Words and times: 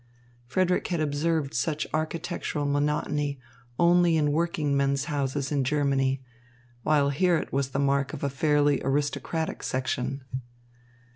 Frederick 0.47 0.87
had 0.87 0.99
observed 0.99 1.53
such 1.53 1.85
architectural 1.93 2.65
monotony 2.65 3.39
only 3.77 4.17
in 4.17 4.31
workingmen's 4.31 5.05
houses 5.05 5.51
in 5.51 5.63
Germany, 5.63 6.23
while 6.81 7.11
here 7.11 7.37
it 7.37 7.53
was 7.53 7.69
the 7.69 7.77
mark 7.77 8.11
of 8.11 8.23
a 8.23 8.29
fairly 8.31 8.81
aristocratic 8.83 9.61
section. 9.61 10.23